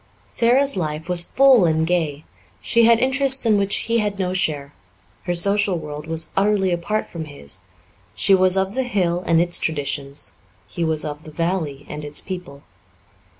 Sara's 0.31 0.75
life 0.75 1.07
was 1.07 1.29
full 1.29 1.65
and 1.65 1.85
gay; 1.85 2.23
she 2.59 2.85
had 2.85 2.97
interests 2.97 3.45
in 3.45 3.55
which 3.55 3.75
he 3.85 3.99
had 3.99 4.17
no 4.17 4.33
share; 4.33 4.73
her 5.25 5.35
social 5.35 5.77
world 5.77 6.07
was 6.07 6.31
utterly 6.35 6.71
apart 6.71 7.05
from 7.05 7.25
his; 7.25 7.65
she 8.15 8.33
was 8.33 8.57
of 8.57 8.73
the 8.73 8.81
hill 8.81 9.23
and 9.27 9.39
its 9.39 9.59
traditions, 9.59 10.33
he 10.67 10.83
was 10.83 11.05
of 11.05 11.23
the 11.23 11.29
valley 11.29 11.85
and 11.87 12.03
its 12.03 12.19
people. 12.19 12.63